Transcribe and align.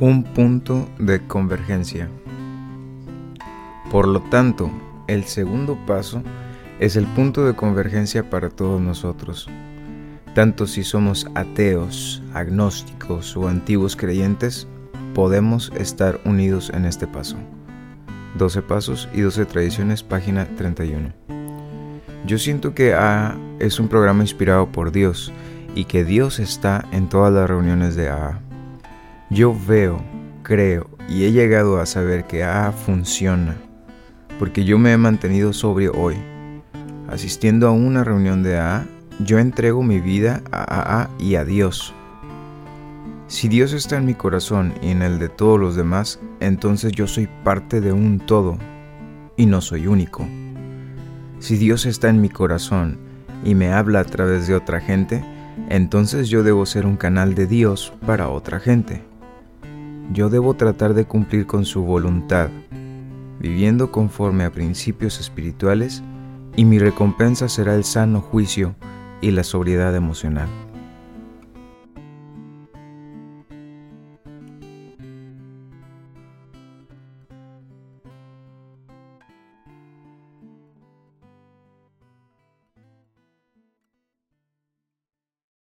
Un 0.00 0.24
punto 0.24 0.88
de 0.98 1.20
convergencia. 1.26 2.08
Por 3.90 4.08
lo 4.08 4.20
tanto, 4.20 4.70
el 5.08 5.24
segundo 5.24 5.76
paso 5.86 6.22
es 6.78 6.96
el 6.96 7.04
punto 7.04 7.44
de 7.44 7.54
convergencia 7.54 8.30
para 8.30 8.48
todos 8.48 8.80
nosotros. 8.80 9.46
Tanto 10.34 10.66
si 10.66 10.84
somos 10.84 11.26
ateos, 11.34 12.22
agnósticos 12.32 13.36
o 13.36 13.46
antiguos 13.46 13.94
creyentes, 13.94 14.66
podemos 15.12 15.70
estar 15.76 16.18
unidos 16.24 16.72
en 16.72 16.86
este 16.86 17.06
paso. 17.06 17.36
12 18.38 18.62
Pasos 18.62 19.06
y 19.12 19.20
12 19.20 19.44
Tradiciones, 19.44 20.02
página 20.02 20.46
31. 20.56 21.12
Yo 22.24 22.38
siento 22.38 22.74
que 22.74 22.94
AA 22.94 23.36
es 23.58 23.78
un 23.78 23.88
programa 23.88 24.22
inspirado 24.22 24.72
por 24.72 24.92
Dios 24.92 25.30
y 25.74 25.84
que 25.84 26.04
Dios 26.04 26.38
está 26.38 26.86
en 26.90 27.10
todas 27.10 27.34
las 27.34 27.50
reuniones 27.50 27.96
de 27.96 28.08
AA. 28.08 28.40
Yo 29.30 29.56
veo, 29.66 30.02
creo 30.42 30.90
y 31.08 31.24
he 31.24 31.32
llegado 31.32 31.80
a 31.80 31.86
saber 31.86 32.24
que 32.26 32.42
AA 32.42 32.72
funciona 32.72 33.56
porque 34.40 34.64
yo 34.64 34.78
me 34.78 34.92
he 34.92 34.96
mantenido 34.96 35.52
sobrio 35.52 35.92
hoy. 35.92 36.16
Asistiendo 37.08 37.68
a 37.68 37.72
una 37.72 38.04
reunión 38.04 38.42
de 38.42 38.58
AA, 38.58 38.86
yo 39.18 39.38
entrego 39.38 39.82
mi 39.82 40.00
vida 40.00 40.42
a 40.50 41.02
AA 41.02 41.10
y 41.18 41.34
a 41.34 41.44
Dios. 41.44 41.92
Si 43.28 43.48
Dios 43.48 43.74
está 43.74 43.98
en 43.98 44.06
mi 44.06 44.14
corazón 44.14 44.72
y 44.80 44.88
en 44.88 45.02
el 45.02 45.18
de 45.18 45.28
todos 45.28 45.60
los 45.60 45.76
demás, 45.76 46.18
entonces 46.40 46.90
yo 46.92 47.06
soy 47.06 47.28
parte 47.44 47.82
de 47.82 47.92
un 47.92 48.18
todo 48.18 48.58
y 49.36 49.44
no 49.44 49.60
soy 49.60 49.86
único. 49.86 50.26
Si 51.38 51.56
Dios 51.56 51.84
está 51.84 52.08
en 52.08 52.22
mi 52.22 52.30
corazón 52.30 52.98
y 53.44 53.54
me 53.54 53.74
habla 53.74 54.00
a 54.00 54.04
través 54.04 54.48
de 54.48 54.54
otra 54.54 54.80
gente, 54.80 55.22
entonces 55.68 56.30
yo 56.30 56.42
debo 56.42 56.64
ser 56.64 56.86
un 56.86 56.96
canal 56.96 57.34
de 57.34 57.46
Dios 57.46 57.92
para 58.06 58.30
otra 58.30 58.58
gente. 58.58 59.02
Yo 60.12 60.28
debo 60.28 60.54
tratar 60.54 60.94
de 60.94 61.04
cumplir 61.04 61.46
con 61.46 61.64
su 61.64 61.82
voluntad 61.82 62.50
viviendo 63.40 63.90
conforme 63.90 64.44
a 64.44 64.52
principios 64.52 65.18
espirituales, 65.18 66.02
y 66.56 66.64
mi 66.64 66.78
recompensa 66.78 67.48
será 67.48 67.74
el 67.74 67.84
sano 67.84 68.20
juicio 68.20 68.74
y 69.22 69.30
la 69.30 69.44
sobriedad 69.44 69.96
emocional. 69.96 70.48